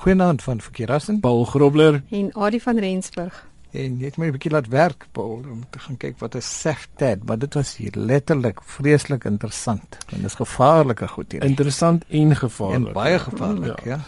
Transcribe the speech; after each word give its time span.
Goeienaand 0.00 0.42
van 0.42 0.60
Verkeerassen. 0.60 1.20
Paul 1.20 1.44
Grobler 1.44 2.02
en 2.10 2.34
Adie 2.34 2.62
van 2.62 2.78
Rensburg. 2.78 3.46
En 3.70 3.98
jy 3.98 4.04
het 4.04 4.16
my 4.16 4.26
'n 4.26 4.32
bietjie 4.32 4.50
laat 4.50 4.68
werk, 4.68 5.06
Paul, 5.12 5.44
om 5.52 5.64
te 5.70 5.78
gaan 5.78 5.96
kyk 5.96 6.18
wat 6.18 6.34
'n 6.34 6.40
SafeTag, 6.40 7.16
maar 7.24 7.38
dit 7.38 7.54
was 7.54 7.76
hier 7.76 7.92
letterlik 7.94 8.60
vreeslik 8.62 9.24
interessant. 9.24 9.98
En 10.08 10.22
dis 10.22 10.34
gevaarlike 10.34 11.08
goed 11.08 11.32
hier. 11.32 11.44
Interessant 11.44 12.04
en 12.08 12.36
gevaarlik. 12.36 12.86
En 12.86 12.92
baie 12.92 13.18
gevaarlik, 13.18 13.84
ja. 13.84 13.90
ja. 13.90 14.00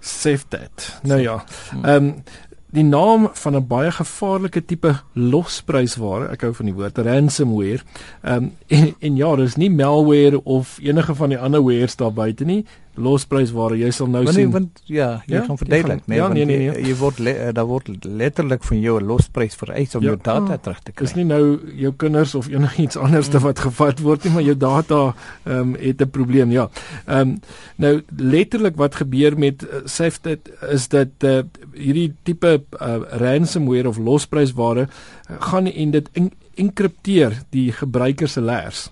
SafeTag. 0.00 1.00
Nou 1.02 1.20
ja. 1.20 1.44
Ehm 1.82 2.04
um, 2.04 2.22
die 2.70 2.84
naam 2.84 3.28
van 3.32 3.56
'n 3.56 3.66
baie 3.66 3.90
gevaarlike 3.90 4.64
tipe 4.64 5.00
losprysware, 5.12 6.28
ek 6.28 6.40
hou 6.40 6.54
van 6.54 6.64
die 6.64 6.74
woord 6.74 6.98
ransomware. 6.98 7.80
Ehm 8.22 8.34
um, 8.34 8.56
en, 8.78 8.94
en 8.98 9.16
ja, 9.16 9.36
dis 9.36 9.56
nie 9.56 9.70
malware 9.70 10.44
of 10.44 10.78
enige 10.78 11.14
van 11.14 11.28
die 11.28 11.38
ander 11.38 11.62
wares 11.62 11.96
daar 11.96 12.12
buite 12.12 12.44
nie 12.44 12.64
losprysware. 12.94 13.76
Jy 13.78 13.90
sal 13.94 14.08
nou 14.12 14.22
want, 14.24 14.36
sien. 14.36 14.50
Want 14.54 14.82
ja, 14.86 15.08
jy 15.26 15.38
ja, 15.38 15.44
gaan 15.46 15.58
verduidelik, 15.58 16.04
nee, 16.06 16.18
ja, 16.18 16.28
nee, 16.32 16.44
nee, 16.48 16.68
nee. 16.68 16.84
Jy 16.88 16.94
word 17.00 17.18
le, 17.18 17.34
daar 17.56 17.66
word 17.68 17.90
letterlik 18.04 18.64
van 18.64 18.80
jou 18.80 18.98
'n 19.00 19.06
losprys 19.06 19.56
vereis 19.58 19.94
om 19.94 20.02
ja. 20.02 20.12
jou 20.12 20.16
data 20.20 20.54
oh, 20.54 20.60
terug 20.62 20.80
te 20.82 20.92
kry. 20.92 21.06
Dis 21.06 21.14
nie 21.14 21.24
nou 21.24 21.58
jou 21.74 21.92
kinders 21.96 22.34
of 22.34 22.48
enigiets 22.48 22.96
anders 22.96 23.28
mm. 23.28 23.40
wat 23.42 23.58
gevat 23.58 24.00
word 24.00 24.24
nie, 24.24 24.32
maar 24.32 24.42
jou 24.42 24.56
data 24.56 25.00
ehm 25.44 25.58
um, 25.58 25.74
het 25.74 26.00
'n 26.00 26.10
probleem, 26.10 26.50
ja. 26.50 26.68
Ehm 27.06 27.20
um, 27.20 27.40
nou 27.76 28.02
letterlik 28.16 28.76
wat 28.76 28.94
gebeur 28.94 29.38
met 29.38 29.62
uh, 29.62 29.82
SafeTag 29.84 30.70
is 30.70 30.88
dat 30.88 31.08
uh, 31.24 31.42
hierdie 31.72 32.14
tipe 32.22 32.62
uh, 32.80 32.96
ransomware 33.10 33.88
of 33.88 33.98
losprysware 33.98 34.88
uh, 34.88 35.36
gaan 35.40 35.66
en 35.66 35.90
dit 35.90 36.08
enkripteer 36.54 37.42
die 37.50 37.72
gebruiker 37.72 38.28
se 38.28 38.40
leers. 38.40 38.90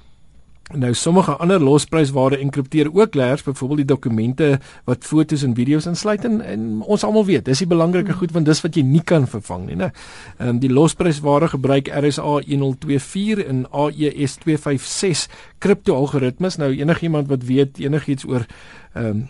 Nou 0.74 0.94
sommige 0.94 1.36
ander 1.36 1.60
losprysware 1.60 2.38
enkripteer 2.38 2.88
ook 2.94 3.14
layers, 3.14 3.42
byvoorbeeld 3.42 3.78
die 3.78 3.86
dokumente 3.86 4.60
wat 4.84 5.04
fotos 5.04 5.42
en 5.42 5.54
video's 5.54 5.86
insluit 5.86 6.24
en, 6.24 6.40
en 6.40 6.80
ons 6.80 7.04
almal 7.04 7.24
weet, 7.24 7.44
dis 7.44 7.58
die 7.58 7.68
belangrike 7.68 8.12
goed 8.12 8.32
want 8.32 8.46
dis 8.48 8.62
wat 8.64 8.76
jy 8.76 8.84
nie 8.86 9.02
kan 9.04 9.26
vervang 9.28 9.66
nie, 9.66 9.76
né? 9.76 9.90
Ehm 10.38 10.48
um, 10.54 10.60
die 10.62 10.72
losprysware 10.72 11.48
gebruik 11.52 11.90
RSA 11.92 12.38
1024 12.46 13.44
en 13.44 13.64
AES 13.70 14.38
256 14.44 15.28
kriptoalgoritmes. 15.58 16.56
Nou 16.56 16.72
enigiemand 16.72 17.28
wat 17.28 17.44
weet 17.44 17.78
enigiets 17.78 18.24
oor 18.24 18.46
ehm 18.94 19.06
um, 19.06 19.28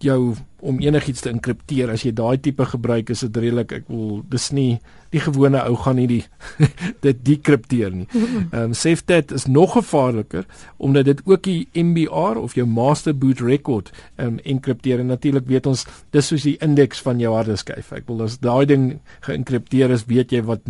jou 0.00 0.34
om 0.60 0.80
enigiets 0.80 1.24
te 1.24 1.30
enkripteer 1.30 1.90
as 1.92 2.04
jy 2.04 2.12
daai 2.16 2.38
tipe 2.42 2.64
gebruik 2.72 3.10
is 3.10 3.24
dit 3.26 3.36
redelik 3.36 3.72
ek 3.80 3.88
wil 3.88 4.20
dis 4.30 4.50
nie 4.56 4.80
die 5.10 5.22
gewone 5.22 5.58
ou 5.66 5.74
gaan 5.80 5.98
nie 5.98 6.06
die 6.10 6.22
dit 7.06 7.22
dekripteer 7.26 7.94
nie. 7.94 8.06
Ehm 8.16 8.70
um, 8.70 8.74
SafeTag 8.74 9.34
is 9.34 9.46
nog 9.46 9.74
gevaarliker 9.78 10.46
omdat 10.78 11.08
dit 11.10 11.22
ook 11.24 11.42
die 11.46 11.68
MBR 11.74 12.38
of 12.38 12.54
jou 12.58 12.66
master 12.66 13.16
boot 13.16 13.40
record 13.40 13.90
ehm 14.16 14.36
um, 14.36 14.38
enkripteer 14.44 15.02
en 15.02 15.10
natuurlik 15.14 15.48
weet 15.50 15.66
ons 15.66 15.86
dis 16.14 16.32
soos 16.32 16.46
die 16.46 16.56
indeks 16.62 17.02
van 17.02 17.20
jou 17.20 17.34
hardeskyf. 17.34 17.92
Ek 17.92 18.06
wil 18.10 18.22
as 18.28 18.38
daai 18.38 18.66
ding 18.66 18.86
geenkripteer 19.26 19.90
is, 19.90 20.06
weet 20.06 20.32
jy 20.32 20.44
wat 20.46 20.64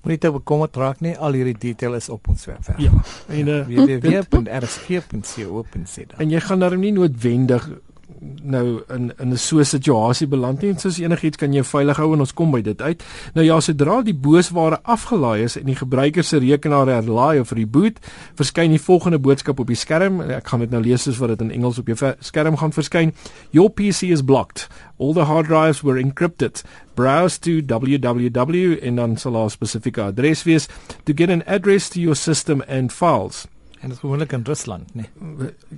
Moenie 0.03 0.19
te 0.19 0.33
bekommerd 0.35 0.75
raak 0.77 1.01
nie, 1.05 1.13
al 1.15 1.33
hierdie 1.39 1.59
detail 1.63 1.95
is 1.95 2.09
op 2.11 2.27
ons 2.33 2.43
webwerf. 2.49 2.81
Ja, 2.83 2.91
en 3.31 3.47
uh, 3.55 3.63
www.rsg.co.za. 3.71 6.19
En 6.19 6.27
jy 6.33 6.41
gaan 6.43 6.59
daarom 6.65 6.83
nie 6.83 6.91
noodwendig 6.97 7.63
nou 8.43 8.83
in 8.89 9.13
in 9.19 9.33
'n 9.33 9.37
so 9.37 9.59
'n 9.59 9.65
situasie 9.65 10.27
beland 10.27 10.63
nie. 10.63 10.75
Soos 10.79 10.99
enigiets 10.99 11.37
kan 11.37 11.53
jy 11.53 11.63
veilig 11.63 11.97
hou 11.97 12.13
en 12.13 12.21
ons 12.21 12.35
kom 12.35 12.51
by 12.51 12.61
dit 12.61 12.83
uit. 12.83 13.03
Nou 13.35 13.47
ja, 13.47 13.61
sodra 13.61 14.03
die 14.03 14.15
boosware 14.15 14.79
afgelaai 14.83 15.43
is 15.43 15.57
en 15.57 15.67
die 15.67 15.75
gebruiker 15.75 16.25
se 16.25 16.39
rekenaar 16.39 16.87
herlaai 16.87 17.41
of 17.41 17.51
reboot, 17.51 17.99
verskyn 18.35 18.71
die 18.71 18.81
volgende 18.81 19.19
boodskap 19.19 19.61
op 19.61 19.67
die 19.67 19.77
skerm. 19.77 20.21
Ek 20.21 20.49
gaan 20.49 20.61
dit 20.61 20.71
nou 20.71 20.83
lees 20.83 21.03
soos 21.03 21.19
wat 21.19 21.29
dit 21.29 21.41
in 21.41 21.51
Engels 21.51 21.79
op 21.79 21.87
jou 21.87 22.15
skerm 22.21 22.57
gaan 22.57 22.73
verskyn. 22.73 23.13
Your 23.51 23.71
PC 23.71 24.03
is 24.03 24.23
blocked. 24.23 24.69
All 24.99 25.13
the 25.13 25.25
hard 25.25 25.47
drives 25.47 25.83
were 25.83 25.99
encrypted. 25.99 26.63
Browse 26.95 27.41
to 27.41 27.61
www 27.61 28.79
en 28.83 28.97
dan 28.97 29.17
sal 29.17 29.33
daar 29.33 29.45
'n 29.45 29.51
spesifieke 29.51 30.03
adres 30.03 30.43
wees 30.43 30.69
to 31.05 31.13
get 31.15 31.31
an 31.31 31.43
address 31.47 31.89
to 31.89 32.01
your 32.01 32.17
system 32.17 32.63
and 32.69 32.93
files. 32.93 33.47
En 33.83 33.89
dit 33.89 33.97
is 33.97 33.99
gewoonlik 33.99 34.33
in 34.33 34.43
Rusland, 34.45 34.95
nee. 34.95 35.09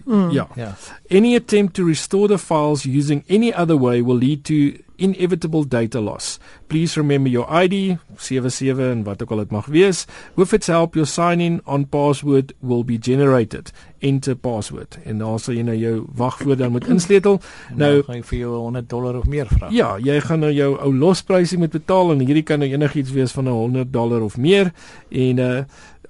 Mm. 0.04 0.31
Ja. 0.31 0.48
ja. 0.54 0.76
Any 1.10 1.37
attempt 1.37 1.75
to 1.75 1.84
restore 1.84 2.28
the 2.28 2.38
files 2.38 2.84
using 2.84 3.25
any 3.28 3.53
other 3.53 3.78
way 3.78 4.04
will 4.04 4.19
lead 4.19 4.44
to 4.44 4.54
inevitable 4.97 5.65
data 5.65 6.00
loss. 6.00 6.38
Please 6.69 6.97
remember 6.97 7.31
your 7.31 7.47
ID, 7.62 7.98
77 8.16 8.91
en 8.91 9.03
wat 9.03 9.22
ook 9.22 9.31
al 9.31 9.37
dit 9.37 9.50
mag 9.50 9.66
wees. 9.66 10.06
With 10.34 10.53
its 10.53 10.66
help 10.66 10.94
your 10.94 11.06
sign 11.06 11.41
in 11.41 11.60
on 11.64 11.88
password 11.88 12.53
will 12.60 12.84
be 12.84 12.98
generated. 13.00 13.72
Enter 13.98 14.34
password. 14.34 14.98
En 15.04 15.19
dan 15.19 15.38
sal 15.38 15.54
jy 15.54 15.64
nou 15.66 15.76
jou 15.76 15.94
wagwoord 16.14 16.59
dan 16.59 16.75
moet 16.76 16.87
insleutel. 16.87 17.41
nou 17.75 18.03
gaan 18.03 18.20
jy 18.20 18.26
vir 18.28 18.38
jou 18.38 18.53
100 18.56 18.88
dollar 18.91 19.19
of 19.19 19.26
meer 19.26 19.48
vra. 19.50 19.70
Ja, 19.72 19.94
jy 19.98 20.20
gaan 20.20 20.44
nou 20.44 20.53
jou 20.53 20.75
ou 20.76 20.93
losprysie 20.94 21.59
moet 21.59 21.72
betaal 21.75 22.12
en 22.12 22.20
hierdie 22.20 22.44
kan 22.47 22.62
nou 22.62 22.70
enigiets 22.70 23.14
wees 23.16 23.32
van 23.32 23.48
'n 23.48 23.56
100 23.56 23.93
dollar 23.93 24.22
of 24.22 24.37
meer 24.37 24.72
en 25.10 25.38
uh 25.38 25.64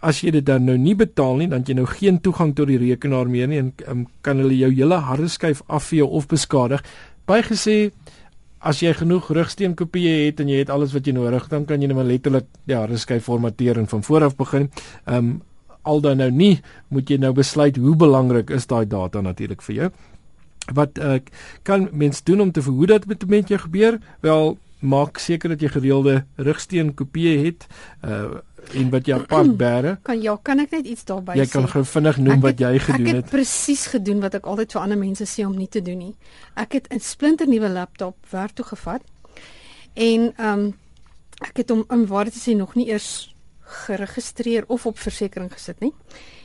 as 0.04 0.20
jy 0.20 0.34
dit 0.37 0.44
dan 0.44 0.66
nou 0.69 0.76
nie 0.81 0.94
betaal 0.98 1.41
nie, 1.41 1.48
dan 1.48 1.65
jy 1.66 1.76
nou 1.78 1.87
geen 1.88 2.20
toegang 2.20 2.53
tot 2.56 2.69
die 2.69 2.81
rekenaar 2.81 3.31
meer 3.31 3.48
nie 3.48 3.62
en 3.62 3.72
um, 3.88 4.04
kan 4.26 4.41
hulle 4.42 4.56
jou 4.59 4.70
hele 4.75 5.00
hardeskyf 5.09 5.62
afvee 5.72 6.04
of 6.04 6.28
beskadig. 6.31 6.84
Bygesê 7.28 7.78
as 8.65 8.81
jy 8.81 8.92
genoeg 8.97 9.31
rugsteen 9.37 9.76
kopieë 9.76 10.26
het 10.26 10.41
en 10.41 10.53
jy 10.53 10.62
het 10.62 10.72
alles 10.72 10.94
wat 10.97 11.09
jy 11.09 11.16
nodig, 11.16 11.48
dan 11.53 11.66
kan 11.69 11.81
jy 11.81 11.88
net 11.88 11.98
maar 11.98 12.09
letterlik 12.09 12.48
die 12.69 12.76
hardeskyf 12.76 13.25
formateer 13.25 13.81
en 13.81 13.88
van 13.88 14.04
voor 14.04 14.31
af 14.31 14.38
begin. 14.41 14.70
Ehm 15.04 15.34
um, 15.34 15.34
al 15.84 16.00
dan 16.00 16.16
nou 16.16 16.31
nie, 16.32 16.62
moet 16.88 17.10
jy 17.12 17.19
nou 17.21 17.34
besluit 17.36 17.76
hoe 17.76 17.92
belangrik 18.00 18.48
is 18.56 18.65
daai 18.66 18.86
data 18.88 19.21
natuurlik 19.21 19.60
vir 19.66 19.75
jou. 19.76 19.88
Wat 20.72 20.97
uh, 20.97 21.19
kan 21.62 21.91
mens 21.92 22.22
doen 22.25 22.41
om 22.41 22.53
te 22.56 22.62
verhoed 22.65 22.88
dat 22.88 23.04
dit 23.09 23.26
met 23.28 23.53
jou 23.53 23.59
gebeur? 23.60 23.98
Wel, 24.25 24.56
maak 24.81 25.21
seker 25.21 25.53
dat 25.53 25.60
jy 25.60 25.69
gereelde 25.75 26.22
rugsteen 26.36 26.94
kopieë 26.97 27.36
het. 27.44 27.69
Uh 28.00 28.41
en 28.72 28.91
wat 28.91 29.06
jy 29.06 29.14
apart 29.14 29.56
bære. 29.64 29.97
Kan 30.02 30.22
ja, 30.22 30.36
kan 30.42 30.60
ek 30.60 30.70
net 30.70 30.86
iets 30.86 31.04
daarby 31.04 31.32
sê? 31.32 31.42
Jy 31.42 31.47
kan 31.52 31.69
gou 31.69 31.84
vinnig 31.84 32.16
noem 32.19 32.34
het, 32.34 32.42
wat 32.42 32.62
jy 32.64 32.78
gedoen 32.78 33.06
het. 33.06 33.16
Ek 33.16 33.22
het 33.22 33.30
presies 33.30 33.86
gedoen 33.86 34.20
wat 34.20 34.34
ek 34.34 34.47
altyd 34.47 34.72
vir 34.72 34.80
ander 34.80 34.98
mense 34.98 35.26
sê 35.28 35.47
om 35.47 35.56
nie 35.56 35.69
te 35.69 35.82
doen 35.82 35.98
nie. 35.98 36.14
Ek 36.54 36.72
het 36.72 36.88
'n 36.91 37.00
splinter 37.00 37.48
nuwe 37.48 37.69
laptop 37.69 38.16
werk 38.30 38.54
toe 38.54 38.64
gevat. 38.64 39.03
En 39.94 40.32
ehm 40.36 40.58
um, 40.58 40.74
ek 41.44 41.56
het 41.56 41.69
hom 41.70 41.84
in 41.91 42.06
waarde 42.06 42.30
te 42.30 42.38
sê 42.38 42.56
nog 42.56 42.74
nie 42.74 42.88
eers 42.88 43.34
geregistreer 43.60 44.64
of 44.66 44.86
op 44.86 44.98
versekerings 44.98 45.53
gesit 45.53 45.80
nie. 45.80 45.92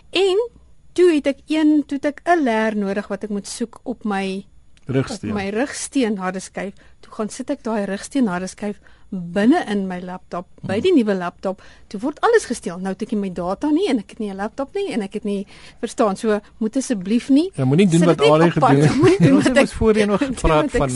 En 0.09 0.49
toe 0.93 1.13
het 1.13 1.27
ek 1.27 1.41
een 1.47 1.83
toe 1.85 1.99
ek 2.01 2.21
'n 2.25 2.43
leer 2.43 2.75
nodig 2.75 3.07
wat 3.07 3.23
ek 3.23 3.29
moet 3.29 3.47
soek 3.47 3.79
op 3.83 4.03
my 4.03 4.45
rugsteen. 4.89 5.31
Op 5.31 5.37
my 5.37 5.49
rugsteen 5.49 6.17
hardeskyf. 6.17 6.73
Toe 6.99 7.13
gaan 7.13 7.29
sit 7.29 7.49
ek 7.49 7.63
daai 7.63 7.85
rugsteen 7.85 8.27
hardeskyf 8.27 8.79
binne 9.09 9.63
in 9.71 9.87
my 9.89 9.97
laptop 10.05 10.45
by 10.69 10.77
die 10.83 10.91
nuwe 10.93 11.15
laptop 11.17 11.63
toe 11.89 11.99
word 12.03 12.19
alles 12.25 12.45
gesteel 12.45 12.77
nou 12.77 12.93
het 12.93 13.05
ek 13.07 13.15
nie 13.15 13.21
my 13.23 13.31
data 13.33 13.71
nie 13.73 13.87
en 13.89 14.01
ek 14.03 14.13
het 14.13 14.19
nie 14.21 14.29
'n 14.29 14.37
laptop 14.37 14.75
nie 14.75 14.93
en 14.93 15.01
ek 15.01 15.13
het 15.17 15.25
nie 15.25 15.47
verstaan 15.81 16.15
so 16.15 16.39
moet 16.59 16.77
asseblief 16.77 17.29
nie 17.29 17.49
jy 17.55 17.65
moenie 17.65 17.87
doen 17.89 18.05
wat 18.05 18.21
al 18.21 18.39
die 18.45 18.51
gedoen 18.51 18.81
het 18.81 19.31
ons 19.37 19.45
het 19.49 19.73
voorheen 19.73 20.07
nog 20.07 20.21
gepraat 20.31 20.71
van 20.71 20.89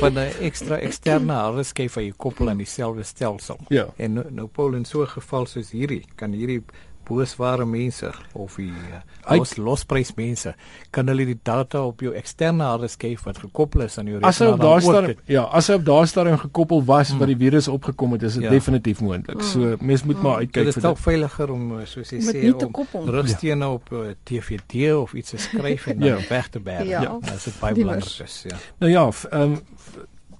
van 0.00 0.12
'n 0.14 0.32
ekstra 0.40 0.78
eksterne 0.78 1.32
hardeskyf 1.32 1.94
wat 1.94 2.04
jy 2.04 2.12
koppel 2.16 2.48
aan 2.48 2.58
dieselfde 2.58 3.02
stelsel 3.02 3.58
ja. 3.68 3.88
en 3.96 4.12
nou, 4.12 4.26
nou 4.30 4.46
Paul 4.46 4.74
in 4.74 4.84
so 4.84 5.02
'n 5.02 5.08
geval 5.08 5.46
soos 5.46 5.70
hierdie 5.70 6.04
kan 6.16 6.32
hierdie 6.32 6.62
boosware 7.08 7.66
mense 7.66 8.10
of 8.32 8.56
die 8.60 8.70
uh, 8.70 9.00
los 9.36 9.56
losprys 9.56 10.12
mense 10.16 10.54
kan 10.94 11.08
hulle 11.10 11.26
die 11.28 11.38
data 11.42 11.82
op 11.86 12.02
jou 12.04 12.12
eksterne 12.16 12.66
hardeskyf 12.66 13.24
wat 13.28 13.40
gekoppel 13.42 13.86
is 13.86 13.98
aan 13.98 14.10
jou 14.10 14.18
rekenaar 14.18 14.34
as 14.34 14.42
hy 14.42 14.50
op 14.52 14.62
daai 14.62 14.80
stadium 14.86 15.22
ja 15.30 15.44
as 15.60 15.70
hy 15.70 15.78
op 15.80 15.86
daai 15.88 16.06
stadium 16.12 16.38
gekoppel 16.44 16.84
was 16.92 17.12
mm. 17.12 17.22
wat 17.22 17.32
die 17.32 17.38
virus 17.40 17.68
opgekom 17.72 18.16
het 18.16 18.26
is 18.28 18.38
dit 18.38 18.46
ja. 18.46 18.54
definitief 18.54 19.02
moontlik 19.04 19.42
so 19.52 19.74
mens 19.80 20.04
moet 20.04 20.16
mm. 20.16 20.28
maar 20.28 20.44
uitkyk 20.44 20.70
vir 20.70 20.72
dit 20.72 20.90
is 20.92 21.04
veiliger 21.06 21.54
om 21.56 21.66
eh, 21.78 21.86
soos 21.90 22.14
jy 22.14 22.22
sê 22.28 22.46
om 22.54 23.10
rugstene 23.18 23.66
ja. 23.66 23.72
op 23.80 23.92
uh, 23.92 24.06
eh, 24.10 24.16
TVD 24.30 24.94
of 24.94 25.14
iets 25.14 25.36
te 25.36 25.42
skryf 25.42 25.90
en 25.92 26.00
dan 26.04 26.14
ja. 26.14 26.22
weg 26.28 26.48
te 26.48 26.62
berg 26.70 26.88
ja. 26.88 27.02
ja. 27.08 27.18
as 27.34 27.50
dit 27.50 27.60
baie 27.62 27.76
belangrik 27.78 28.24
is 28.28 28.40
ja 28.50 28.62
nou 28.78 28.92
ja 28.92 29.06
ehm 29.30 29.58
um, 29.58 29.60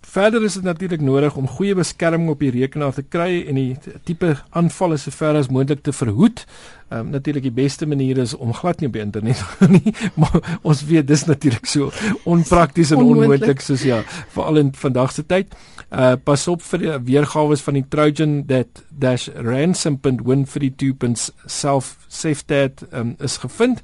Verder 0.00 0.42
is 0.44 0.54
dit 0.54 0.62
natuurlik 0.62 1.00
nodig 1.00 1.36
om 1.36 1.48
goeie 1.48 1.74
beskerming 1.74 2.30
op 2.32 2.40
die 2.40 2.50
rekenaar 2.50 2.94
te 2.96 3.02
kry 3.02 3.44
en 3.48 3.58
die 3.60 3.76
tipe 4.08 4.32
aanvalle 4.56 4.96
sover 4.98 5.36
as 5.38 5.50
moontlik 5.52 5.82
te 5.86 5.92
verhoed. 5.92 6.46
Ehm 6.90 7.00
um, 7.00 7.10
natuurlik 7.10 7.42
die 7.42 7.54
beste 7.54 7.86
manier 7.86 8.18
is 8.18 8.34
om 8.34 8.54
glad 8.54 8.80
nie 8.80 8.88
op 8.88 8.92
die 8.96 9.02
internet 9.02 9.44
nie, 9.70 9.94
maar 10.20 10.58
ons 10.66 10.84
weet 10.84 11.06
dis 11.06 11.24
natuurlik 11.24 11.66
so 11.70 11.90
onprakties 12.26 12.90
en 12.90 12.98
onmoontlik 13.04 13.60
soos 13.62 13.82
ja, 13.86 14.02
veral 14.34 14.56
in 14.58 14.74
vandag 14.74 15.12
se 15.14 15.26
tyd. 15.26 15.46
Uh 15.90 16.12
pas 16.24 16.48
op 16.50 16.62
vir 16.66 16.78
die 16.82 16.98
weergawe 17.12 17.56
van 17.62 17.74
die 17.78 17.84
Trojan 17.94 18.46
that 18.50 18.82
dash 18.90 19.28
ransom.win32.self 19.34 21.96
safetat 22.08 22.82
um, 22.90 23.14
is 23.22 23.36
gevind. 23.38 23.82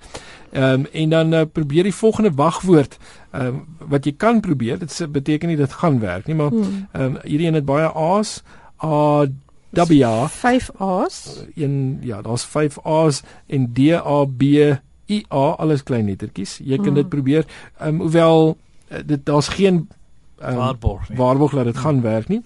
Ehm 0.50 0.64
um, 0.64 0.87
en 0.91 1.09
dan 1.14 1.35
uh, 1.35 1.47
probeer 1.52 1.82
die 1.87 1.94
volgende 1.94 2.35
wagwoord 2.35 2.99
ehm 3.31 3.47
um, 3.47 3.67
wat 3.87 4.05
jy 4.05 4.12
kan 4.19 4.41
probeer. 4.41 4.79
Dit 4.82 5.06
beteken 5.12 5.49
nie 5.49 5.56
dit 5.62 5.73
gaan 5.73 6.00
werk 6.02 6.26
nie, 6.26 6.35
maar 6.35 6.50
hmm. 6.50 6.88
ehm 6.93 7.05
um, 7.05 7.19
hierdie 7.23 7.47
een 7.47 7.55
het 7.62 7.70
baie 7.70 7.87
A's. 7.94 8.43
A 8.82 9.26
W 9.71 10.03
A 10.03 10.29
5 10.29 10.71
A's. 10.79 11.45
Een 11.55 11.99
ja, 12.03 12.23
daar's 12.23 12.45
5 12.45 12.79
A's 12.85 13.23
en 13.47 13.73
D 13.73 13.93
A 13.93 14.25
B 14.25 14.43
I 15.09 15.25
A 15.33 15.55
alles 15.59 15.83
klein 15.83 16.07
lettertjies. 16.07 16.59
Jy 16.65 16.77
kan 16.77 16.87
hmm. 16.87 16.95
dit 16.95 17.09
probeer. 17.09 17.47
Ehm 17.79 17.89
um, 17.89 18.01
hoewel 18.01 18.57
uh, 18.89 18.99
dit 19.07 19.27
daar's 19.27 19.49
geen 19.49 19.89
um, 20.43 20.55
waarborg 20.57 21.09
nie. 21.09 21.19
Waarborg 21.19 21.53
dat 21.53 21.65
dit 21.65 21.77
gaan 21.77 22.01
werk 22.01 22.29
nie 22.29 22.43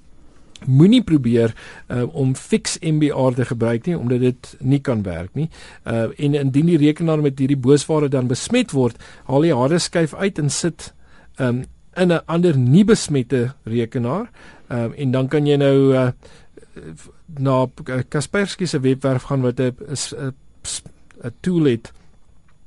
moenie 0.67 1.03
probeer 1.03 1.55
uh, 1.89 2.05
om 2.15 2.35
fix 2.35 2.79
MBR 2.81 3.35
te 3.37 3.45
gebruik 3.45 3.87
nie 3.87 3.97
omdat 3.99 4.21
dit 4.21 4.55
nie 4.61 4.81
kan 4.81 5.03
werk 5.03 5.35
nie. 5.35 5.49
Uh 5.85 6.11
en 6.21 6.35
indien 6.35 6.67
die 6.67 6.79
rekenaar 6.81 7.23
met 7.23 7.39
hierdie 7.39 7.59
boosware 7.59 8.09
dan 8.09 8.29
besmet 8.29 8.75
word, 8.77 8.99
haal 9.29 9.45
jy 9.47 9.57
harde 9.57 9.79
skyf 9.81 10.15
uit 10.15 10.39
en 10.39 10.51
sit 10.51 10.93
um 11.39 11.65
in 11.97 12.13
'n 12.13 12.21
ander 12.27 12.57
nie 12.57 12.85
besmette 12.85 13.55
rekenaar. 13.65 14.31
Um 14.69 14.93
en 14.93 15.11
dan 15.11 15.29
kan 15.29 15.47
jy 15.47 15.57
nou 15.57 15.95
uh 15.95 16.11
na 17.39 17.67
Kaspersky 18.09 18.67
se 18.67 18.81
webwerf 18.81 19.23
gaan 19.23 19.43
wat 19.43 19.61
'n 19.61 19.75
'n 21.23 21.35
tool 21.41 21.65
het 21.65 21.93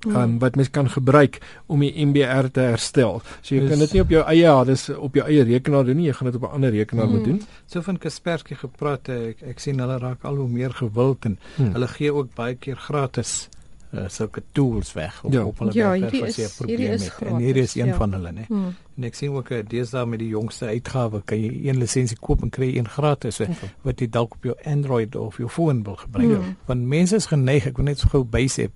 um, 0.08 0.40
wat 0.40 0.56
mens 0.56 0.70
kan 0.70 0.90
gebruik 0.90 1.40
om 1.66 1.80
die 1.84 2.06
MBR 2.06 2.50
te 2.52 2.60
herstel. 2.60 3.22
So 3.42 3.56
jy 3.56 3.62
dus, 3.64 3.70
kan 3.70 3.84
dit 3.84 3.96
nie 3.96 4.04
op 4.04 4.14
jou 4.14 4.24
eie 4.28 4.54
dis 4.66 4.86
op 4.90 5.16
jou 5.16 5.26
eie 5.28 5.46
rekenaar 5.48 5.88
doen 5.88 6.00
nie, 6.00 6.08
jy 6.10 6.18
gaan 6.18 6.32
dit 6.32 6.40
op 6.42 6.48
'n 6.50 6.56
ander 6.60 6.72
rekenaar 6.72 7.08
moet 7.08 7.26
hmm. 7.26 7.38
doen. 7.38 7.42
So 7.66 7.82
van 7.82 7.98
Kaspersky 7.98 8.56
gepraat, 8.56 9.10
ek, 9.10 9.42
ek 9.42 9.60
sien 9.60 9.80
hulle 9.80 9.98
raak 9.98 10.24
al 10.24 10.36
hoe 10.36 10.50
meer 10.50 10.72
gewild 10.72 11.26
en 11.26 11.40
hmm. 11.56 11.74
hulle 11.74 11.88
gee 11.88 12.14
ook 12.14 12.36
baie 12.36 12.56
keer 12.56 12.76
gratis 12.76 13.50
uh, 13.94 14.08
sulke 14.08 14.44
tools 14.52 14.94
weg 14.94 15.24
op, 15.24 15.34
ja. 15.34 15.44
op 15.46 15.60
hulle 15.60 15.72
ja, 15.74 15.92
webwerf 15.92 16.24
as 16.28 16.36
jy 16.36 16.46
'n 16.46 16.56
probleem 16.58 16.92
het. 16.92 17.14
En 17.20 17.36
hier 17.38 17.56
is 17.56 17.76
een 17.76 17.86
ja. 17.86 17.96
van 17.96 18.14
hulle, 18.14 18.32
né? 18.32 18.46
Hmm. 18.48 18.76
En 18.98 19.04
ek 19.04 19.16
sien 19.16 19.32
ook 19.32 19.50
'n 19.50 19.66
deesdae 19.68 20.06
met 20.06 20.20
die 20.20 20.28
jongste 20.28 20.66
uitgawe 20.66 21.22
kan 21.26 21.42
jy 21.42 21.68
een 21.68 21.78
lisensie 21.78 22.18
koop 22.20 22.42
en 22.42 22.50
kry 22.50 22.78
een 22.78 22.90
gratis 22.90 23.40
okay. 23.40 23.56
wat 23.82 24.00
jy 24.00 24.10
dalk 24.10 24.34
op 24.34 24.44
jou 24.44 24.56
Android 24.64 25.16
of 25.16 25.38
jou 25.38 25.50
foon 25.50 25.84
wil 25.84 25.96
gebruik. 25.96 26.38
Hmm. 26.38 26.58
Want 26.66 26.86
mense 26.86 27.16
is 27.16 27.26
geneig, 27.26 27.66
ek 27.66 27.78
wil 27.78 27.86
net 27.86 28.00
so 28.00 28.08
gou 28.08 28.26
bysê, 28.26 28.70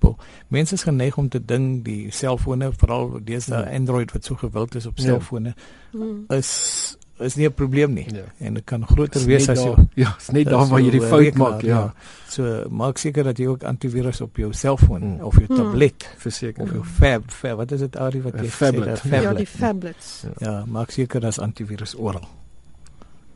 mense 0.48 0.74
is 0.74 0.84
geneig 0.84 1.18
om 1.18 1.30
te 1.30 1.46
dink 1.46 1.86
die 1.86 2.12
selfone, 2.12 2.72
veral 2.74 3.20
deesdae 3.24 3.64
hmm. 3.64 3.74
Android 3.74 4.12
wat 4.12 4.26
so 4.26 4.36
gewild 4.36 4.76
is 4.76 4.86
op 4.86 4.98
ja. 4.98 5.04
selfone, 5.04 5.56
hmm. 5.92 6.26
is 6.28 6.87
is 7.20 7.36
nie 7.36 7.48
'n 7.48 7.54
probleem 7.54 7.94
nie. 7.94 8.06
Ja. 8.14 8.24
En 8.38 8.54
dit 8.54 8.64
kan 8.64 8.88
groter 8.88 9.26
wees 9.26 9.50
as 9.50 9.64
jy 9.64 9.76
Ja, 9.94 10.16
is 10.18 10.30
net 10.30 10.46
daar 10.54 10.68
waar 10.68 10.82
jy 10.82 10.92
die 10.92 11.02
fout 11.02 11.36
maak, 11.36 11.62
ja. 11.62 11.68
ja. 11.68 11.94
So 12.28 12.66
maak 12.70 12.98
seker 12.98 13.24
dat 13.24 13.38
jy 13.38 13.48
ook 13.48 13.64
antivirus 13.64 14.22
op 14.22 14.38
jou 14.38 14.54
selfoon 14.54 15.02
mm. 15.02 15.24
of 15.24 15.38
jou 15.38 15.48
tablet 15.56 16.04
mm. 16.04 16.20
verseker 16.20 16.64
of 16.64 16.72
jou 16.72 16.84
fab, 16.84 17.32
fab, 17.32 17.58
wat 17.58 17.72
is 17.72 17.80
dit 17.80 17.98
al 17.98 18.12
die 18.12 18.22
wat 18.22 18.34
jy. 18.34 18.50
Sê, 18.50 19.22
ja, 19.22 19.34
die 19.34 19.48
tablets. 19.60 20.24
Ja. 20.24 20.52
ja, 20.52 20.66
maak 20.66 20.92
seker 20.92 21.20
dat 21.20 21.40
antivirus 21.40 21.96
oral. 21.96 22.28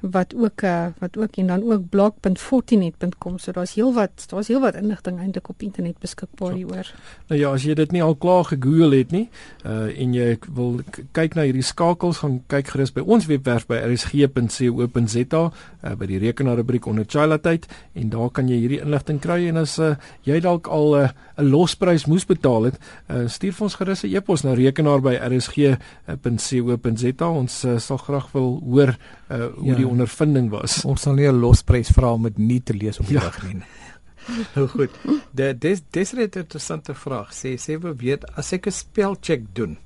wat 0.00 0.34
ook 0.34 0.62
uh, 0.62 0.86
wat 0.98 1.16
ook 1.16 1.36
en 1.36 1.46
dan 1.46 1.72
ook 1.72 1.88
blog.fortinet.com. 1.88 3.38
So 3.38 3.52
daar's 3.52 3.74
heelwat 3.74 4.24
daar's 4.28 4.48
heelwat 4.48 4.74
inligting 4.74 5.18
eintlik 5.18 5.48
op 5.48 5.62
internet 5.62 5.98
beskikbaar 5.98 6.52
hieroor. 6.52 6.94
Nou 7.28 7.40
ja, 7.40 7.52
as 7.52 7.62
jy 7.62 7.74
dit 7.74 7.92
nie 7.92 8.02
al 8.02 8.16
klaar 8.16 8.44
gegoogel 8.44 8.96
het 8.96 9.10
nie, 9.10 9.28
uh 9.64 9.88
en 10.00 10.14
jy 10.14 10.38
wil 10.54 10.80
kyk 11.12 11.34
na 11.36 11.44
hierdie 11.44 11.66
skakels, 11.66 12.22
gaan 12.24 12.38
kyk 12.48 12.70
gerus 12.72 12.92
by 12.96 13.04
ons 13.04 13.26
webwerf 13.28 13.66
by 13.68 13.76
rsg.co.za 13.90 15.40
uh 15.40 15.94
by 16.00 16.06
die 16.08 16.20
rekenaarrubriek 16.22 16.86
onder 16.86 17.04
childhood 17.04 17.66
en 17.92 18.08
daar 18.08 18.30
kan 18.30 18.48
jy 18.48 18.56
hierdie 18.62 18.80
inligting 18.80 19.20
kry 19.20 19.42
en 19.50 19.60
as 19.60 19.76
uh 19.78 19.96
jy 20.24 20.40
dalk 20.40 20.68
al 20.68 20.96
'n 20.96 21.04
uh, 21.04 21.08
losprys 21.36 22.06
moes 22.06 22.26
betaal 22.26 22.70
het, 22.70 22.78
uh 23.08 23.28
stuur 23.28 23.52
vir 23.52 23.64
ons 23.64 23.74
gerus 23.74 24.04
'n 24.04 24.16
e-pos 24.16 24.44
na 24.44 24.54
rekenaar 24.54 25.00
by 25.00 25.14
rsg.co.za. 25.14 27.28
Ons 27.28 27.64
uh, 27.64 27.78
sal 27.78 27.98
graag 27.98 28.32
wil 28.32 28.62
hoor 28.64 28.96
uh 29.30 29.46
hoe 29.56 29.70
ja. 29.70 29.76
die 29.76 29.89
ondervinding 29.90 30.50
was. 30.52 30.80
Ons 30.88 31.04
sal 31.06 31.14
nie 31.18 31.28
'n 31.28 31.40
losprys 31.40 31.90
vra 31.96 32.12
om 32.12 32.22
dit 32.28 32.38
nie 32.38 32.62
te 32.62 32.74
lees 32.74 33.00
op 33.00 33.06
die 33.06 33.18
ja. 33.18 33.26
dag 33.28 33.42
nie. 33.44 33.62
Nou 34.54 34.66
goed. 34.68 34.90
Dit 35.32 35.60
dis 35.60 35.80
dis 35.90 36.12
'n 36.12 36.20
interessante 36.20 36.94
vraag. 36.94 37.32
Sê 37.34 37.56
sê 37.58 37.78
we 37.80 37.94
weet 37.96 38.24
as 38.36 38.52
ek 38.52 38.66
'n 38.66 38.70
spelcheck 38.72 39.42
doen, 39.52 39.78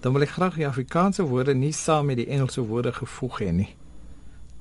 dan 0.00 0.12
wil 0.12 0.22
ek 0.22 0.36
graag 0.38 0.54
die 0.54 0.66
Afrikaanse 0.66 1.22
woorde 1.22 1.54
nie 1.54 1.72
saam 1.72 2.06
met 2.06 2.16
die 2.16 2.26
Engelse 2.26 2.60
woorde 2.60 2.92
gevoeg 2.92 3.40
hê 3.40 3.52
nie. 3.52 3.74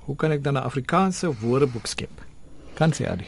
Hoe 0.05 0.15
kan 0.15 0.31
ek 0.31 0.43
dan 0.43 0.53
'n 0.53 0.63
Afrikaanse 0.63 1.31
woordeboek 1.39 1.87
skep? 1.87 2.25
Kan 2.73 2.93
sy 2.93 3.03
dit? 3.03 3.27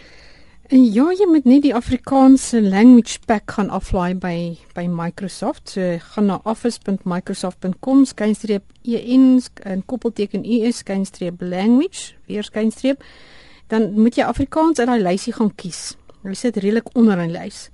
En 0.71 0.85
ja, 0.87 1.09
jy 1.11 1.25
moet 1.27 1.43
net 1.43 1.65
die 1.65 1.73
Afrikaanse 1.75 2.61
language 2.63 3.19
pack 3.27 3.51
gaan 3.57 3.67
aflaai 3.75 4.13
by 4.15 4.35
by 4.71 4.85
Microsoft. 4.87 5.73
So 5.73 5.97
gaan 6.13 6.29
na 6.29 6.37
office.microsoft.com 6.47 8.05
skynstreep 8.07 8.63
en 8.87 9.25
en 9.67 9.83
koppelteken 9.85 10.45
us 10.47 10.77
skynstreep 10.77 11.41
language, 11.41 12.13
weer 12.25 12.47
skynstreep. 12.47 13.03
Dan 13.67 13.99
moet 13.99 14.15
jy 14.15 14.23
Afrikaans 14.23 14.79
in 14.79 14.87
daai 14.87 15.03
lysie 15.03 15.35
gaan 15.35 15.51
kies. 15.55 15.97
Hulle 16.21 16.39
sit 16.39 16.55
redelik 16.55 16.95
onder 16.95 17.19
in 17.19 17.35
lys. 17.35 17.67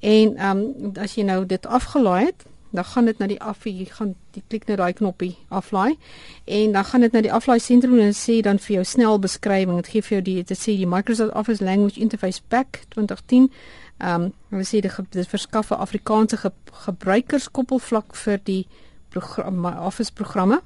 En 0.00 0.36
ehm 0.36 0.60
um, 0.60 0.92
as 1.00 1.16
jy 1.16 1.24
nou 1.24 1.46
dit 1.46 1.66
afgelaai 1.66 2.26
het, 2.26 2.44
dan 2.72 2.84
gaan 2.84 3.04
dit 3.04 3.18
na 3.18 3.26
die 3.26 3.40
af 3.40 3.64
jy 3.64 3.84
gaan 3.84 4.14
die 4.32 4.42
klik 4.48 4.66
net 4.68 4.78
daai 4.80 4.92
knoppie 4.92 5.36
aflaai. 5.48 5.98
En 6.44 6.72
dan 6.72 6.84
gaan 6.84 7.00
dit 7.00 7.12
na 7.12 7.20
die 7.20 7.32
aflaai 7.32 7.58
sentrum 7.60 7.98
en 7.98 8.16
sê 8.16 8.40
dan 8.40 8.58
vir 8.58 8.74
jou 8.74 8.84
snel 8.84 9.18
beskrywing 9.18 9.76
dit 9.82 9.92
gee 9.92 10.02
vir 10.02 10.16
jou 10.16 10.22
die 10.22 10.42
dit 10.42 10.58
sê 10.58 10.76
die 10.76 10.88
Microsoft 10.88 11.34
Office 11.34 11.64
Language 11.64 12.00
Interface 12.00 12.40
Pack 12.48 12.84
2010 12.96 13.50
ehm 13.98 14.22
um, 14.22 14.32
hulle 14.50 14.64
sê 14.66 14.80
dit, 14.80 14.92
dit 15.10 15.28
verskaf 15.28 15.70
'n 15.70 15.80
Afrikaanse 15.84 16.36
ge, 16.36 16.50
gebruikerskoppelvlak 16.86 18.16
vir 18.16 18.40
die 18.44 18.66
program 19.10 19.64
Office 19.64 20.12
programme 20.12 20.62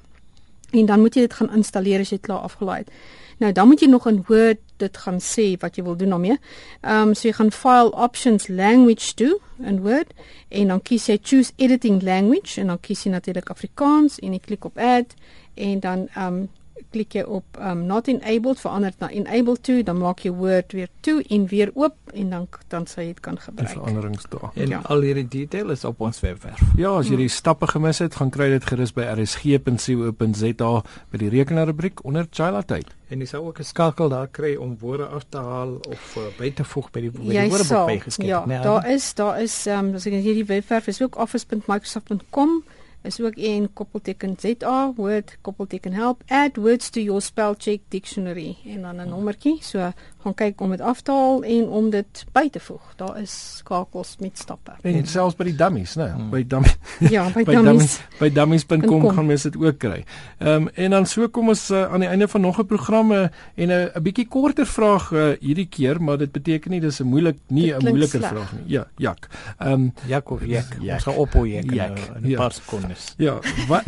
en 0.71 0.85
dan 0.85 0.99
moet 0.99 1.15
jy 1.15 1.21
dit 1.21 1.33
gaan 1.33 1.53
installeer 1.55 1.99
as 1.99 2.11
jy 2.11 2.17
klaar 2.17 2.43
afgelaai 2.47 2.77
het 2.77 2.91
Nou 3.37 3.51
dan 3.51 3.67
moet 3.67 3.79
jy 3.79 3.87
nog 3.87 4.07
in 4.07 4.23
Word 4.27 4.59
dit 4.81 4.97
gaan 4.97 5.19
sê 5.21 5.45
wat 5.61 5.77
jy 5.77 5.83
wil 5.85 5.95
doen 5.97 6.09
daarmee. 6.09 6.37
Ehm 6.81 7.09
um, 7.09 7.13
so 7.13 7.27
jy 7.27 7.33
gaan 7.37 7.51
file 7.51 7.91
options 7.93 8.47
language 8.47 9.13
toe 9.13 9.39
in 9.61 9.81
Word 9.81 10.13
en 10.49 10.73
dan 10.73 10.81
kies 10.81 11.05
jy 11.05 11.19
choose 11.21 11.53
editing 11.55 12.01
language 12.01 12.59
en 12.61 12.73
dan 12.73 12.79
kies 12.79 13.03
jy 13.05 13.11
natuurlik 13.11 13.49
Afrikaans 13.53 14.19
en 14.19 14.33
jy 14.33 14.39
klik 14.39 14.65
op 14.65 14.77
add 14.77 15.13
en 15.53 15.79
dan 15.79 16.07
ehm 16.13 16.33
um, 16.33 16.47
klik 16.89 17.13
jy 17.17 17.23
op 17.23 17.57
um 17.59 17.85
not 17.85 18.07
enabled 18.07 18.59
verander 18.59 18.93
na 18.99 19.09
enabled 19.09 19.63
to 19.63 19.83
dan 19.83 19.97
maak 19.97 20.23
jy 20.25 20.31
Word 20.37 20.73
weer 20.77 20.89
toe 21.05 21.23
en 21.29 21.47
weer 21.47 21.71
oop 21.73 21.95
en 22.13 22.29
dan 22.29 22.47
dan 22.67 22.87
sal 22.87 23.03
jy 23.03 23.13
dit 23.15 23.19
kan 23.23 23.39
gebruik. 23.39 23.69
Die 23.69 23.77
veranderings 23.77 24.27
daar. 24.29 24.51
En 24.53 24.67
ja. 24.69 24.81
al 24.83 25.01
hierdie 25.01 25.27
detail 25.27 25.73
is 25.75 25.85
op 25.87 26.01
ons 26.01 26.19
webwerf. 26.19 26.61
Ja, 26.77 26.93
as 26.97 27.09
jy 27.11 27.19
die 27.23 27.31
stappe 27.31 27.67
gemis 27.67 27.99
het, 28.03 28.15
gaan 28.19 28.31
kry 28.33 28.49
dit 28.53 28.65
gerus 28.67 28.93
by 28.95 29.07
rsg.co.za 29.15 30.71
by 31.11 31.21
die 31.23 31.31
rekenaarrubriek 31.33 32.03
onder 32.07 32.27
childhood. 32.31 32.93
En 33.07 33.23
jy 33.23 33.27
sou 33.29 33.45
ook 33.47 33.59
'n 33.59 33.63
skakel 33.63 34.09
daar 34.09 34.27
kry 34.27 34.55
om 34.55 34.77
woorde 34.79 35.05
af 35.05 35.25
te 35.29 35.37
haal 35.37 35.79
of 35.89 36.15
uh, 36.17 36.23
by 36.37 36.51
te 36.51 36.63
voeg 36.63 36.91
by 36.91 37.01
die, 37.01 37.11
by 37.11 37.23
die 37.23 37.49
woordeboek 37.49 37.87
bygeskryf. 37.87 38.27
Ja, 38.27 38.45
nee, 38.45 38.59
daar 38.59 38.89
is 38.89 39.13
daar 39.13 39.41
is 39.41 39.65
um 39.67 39.93
as 39.95 40.05
ek 40.05 40.13
hierdie 40.13 40.45
webwerf 40.45 40.87
is 40.87 41.01
ook 41.01 41.17
office.microsoft.com 41.17 42.63
is 43.01 43.21
ook 43.21 43.35
een 43.35 43.69
koppelteken 43.73 44.35
ZA 44.39 44.93
word 44.95 45.37
koppelteken 45.41 45.93
help 45.93 46.21
add 46.27 46.57
words 46.57 46.89
to 46.89 47.01
your 47.01 47.21
spell 47.21 47.53
check 47.57 47.79
dictionary. 47.87 48.57
En 48.65 48.81
dan 48.81 48.95
'n 48.95 49.09
nommertjie 49.09 49.57
so 49.61 49.91
gaan 50.17 50.33
kyk 50.33 50.61
om 50.61 50.69
dit 50.69 50.81
af 50.81 51.01
te 51.01 51.11
haal 51.11 51.43
en 51.43 51.67
om 51.67 51.89
dit 51.89 52.25
by 52.31 52.49
te 52.49 52.59
voeg. 52.59 52.93
Daar 52.95 53.21
is 53.21 53.55
skakels 53.57 54.15
met 54.19 54.37
stappe. 54.37 54.71
En 54.81 55.07
selfs 55.07 55.35
by 55.35 55.43
die 55.43 55.55
dummies 55.55 55.95
nê 55.95 56.09
hmm. 56.11 56.29
by 56.29 56.43
dummy 56.47 56.73
ja 57.15 57.29
by, 57.29 57.43
by 57.49 57.53
dummies. 57.53 57.99
by 58.19 58.29
dummies.com 58.29 59.09
gaan 59.09 59.25
mens 59.25 59.43
dit 59.43 59.57
ook 59.57 59.77
kry. 59.77 60.03
Ehm 60.37 60.67
um, 60.67 60.69
en 60.73 60.89
dan 60.89 61.05
so 61.05 61.27
kom 61.29 61.47
ons 61.47 61.69
uh, 61.69 61.85
aan 61.93 61.99
die 61.99 62.09
einde 62.09 62.27
van 62.27 62.41
nog 62.41 62.59
'n 62.59 62.65
programme 62.65 63.31
en 63.55 63.67
'n 63.67 63.89
'n 63.95 64.03
bietjie 64.03 64.27
korter 64.27 64.65
vraag 64.65 65.11
uh, 65.11 65.31
hierdie 65.39 65.67
keer 65.69 66.01
maar 66.01 66.17
dit 66.17 66.31
beteken 66.31 66.71
nie 66.71 66.81
dis 66.81 66.99
'n 66.99 67.07
moeilik 67.07 67.37
nie 67.47 67.73
'n 67.73 67.83
moeiliker 67.83 68.19
sleg. 68.19 68.29
vraag 68.29 68.53
nie. 68.53 68.63
Ja 68.65 68.87
jak 68.97 69.27
ehm 69.57 69.71
um, 69.71 69.93
jak 70.05 70.29
of 70.31 70.45
jak 70.45 70.77
ons 70.81 71.03
gaan 71.03 71.15
ophou 71.15 71.47
jak 71.47 71.63
in 71.63 72.23
'n 72.23 72.29
ja. 72.29 72.37
paar 72.37 72.51
sekondes 72.51 72.86
is. 72.91 73.13
Ja, 73.27 73.39
wat 73.67 73.83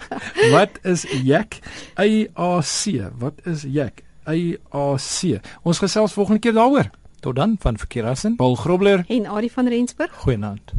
wat 0.54 0.78
is 0.82 1.06
yak? 1.22 1.58
A 1.98 2.06
A 2.38 2.60
C. 2.62 3.10
Wat 3.18 3.34
is 3.44 3.62
yak? 3.68 4.02
A 4.28 4.36
A 4.74 4.96
C. 4.96 5.40
Ons 5.62 5.78
gesels 5.78 6.12
volgende 6.12 6.40
keer 6.40 6.52
daaroor. 6.52 6.90
Tot 7.20 7.36
dan 7.36 7.56
van 7.60 7.78
Verkeerassen. 7.78 8.36
Paul 8.36 8.54
Grobler 8.54 9.04
En 9.08 9.26
Adie 9.26 9.52
van 9.52 9.68
Rensburg. 9.68 10.12
Goeienaand. 10.16 10.72